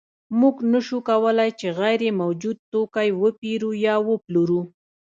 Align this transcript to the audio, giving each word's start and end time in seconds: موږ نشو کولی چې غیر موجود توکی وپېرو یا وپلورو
موږ 0.39 0.55
نشو 0.71 0.99
کولی 1.09 1.49
چې 1.59 1.67
غیر 1.79 2.01
موجود 2.21 2.57
توکی 2.71 3.09
وپېرو 3.21 3.69
یا 3.85 3.95
وپلورو 4.09 4.61